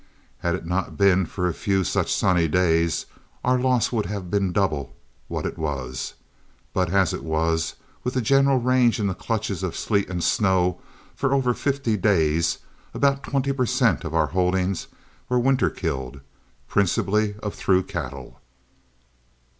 Had 0.39 0.55
it 0.55 0.65
not 0.65 0.97
been 0.97 1.27
for 1.27 1.45
a 1.47 1.53
few 1.53 1.83
such 1.83 2.11
sunny 2.11 2.47
days, 2.47 3.05
our 3.43 3.59
loss 3.59 3.91
would 3.91 4.07
have 4.07 4.31
been 4.31 4.51
double 4.51 4.95
what 5.27 5.45
it 5.45 5.59
was; 5.59 6.15
but 6.73 6.89
as 6.91 7.13
it 7.13 7.23
was, 7.23 7.75
with 8.03 8.15
the 8.15 8.19
general 8.21 8.57
range 8.57 8.99
in 8.99 9.05
the 9.05 9.13
clutches 9.13 9.61
of 9.61 9.75
sleet 9.77 10.09
and 10.09 10.23
snow 10.23 10.81
for 11.13 11.35
over 11.35 11.53
fifty 11.53 11.97
days, 11.97 12.57
about 12.95 13.21
twenty 13.21 13.51
per 13.53 13.67
cent, 13.67 14.03
of 14.03 14.15
our 14.15 14.25
holdings 14.33 14.87
were 15.29 15.37
winter 15.37 15.69
killed, 15.69 16.21
principally 16.67 17.35
of 17.43 17.53
through 17.53 17.83
cattle. 17.83 18.39